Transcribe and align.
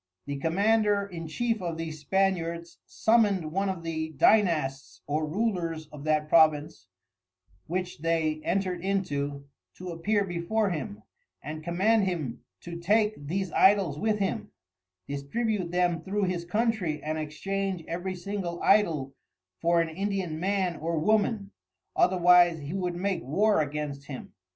The 0.25 0.37
Commander 0.37 1.05
in 1.05 1.27
chief 1.27 1.61
of 1.61 1.77
these 1.77 1.99
Spaniards 1.99 2.79
summoned 2.87 3.51
one 3.51 3.69
of 3.69 3.83
the 3.83 4.13
Dynasts 4.13 5.01
or 5.05 5.27
Rulers 5.27 5.85
of 5.89 6.05
that 6.05 6.27
Province 6.27 6.87
which 7.67 7.99
they 7.99 8.41
entred 8.43 8.81
into, 8.83 9.45
to 9.75 9.89
appear 9.91 10.23
before 10.25 10.71
him, 10.71 11.03
and 11.43 11.63
command 11.63 12.05
him 12.05 12.43
to 12.61 12.79
take 12.79 13.27
these 13.27 13.51
Idols 13.51 13.99
with 13.99 14.17
him, 14.17 14.49
distribute 15.07 15.69
them 15.69 16.01
through 16.01 16.23
his 16.23 16.45
Countrey 16.45 16.99
and 17.03 17.19
exchange 17.19 17.83
every 17.87 18.15
single 18.15 18.59
Idol 18.63 19.13
for 19.59 19.81
an 19.81 19.89
Indian 19.89 20.39
Man 20.39 20.77
or 20.77 20.97
Woman, 20.97 21.51
otherwise 21.95 22.57
he 22.57 22.73
would 22.73 22.95
make 22.95 23.21
War 23.21 23.61
against 23.61 24.07
him. 24.07 24.33